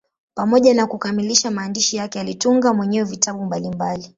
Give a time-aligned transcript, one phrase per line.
[0.35, 4.09] Pamoja na kukamilisha maandishi yake, alitunga mwenyewe vitabu mbalimbali.